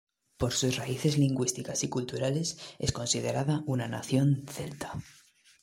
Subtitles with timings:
[0.39, 4.93] Por sus raíces lingüísticas y culturales, es considerada una nación celta.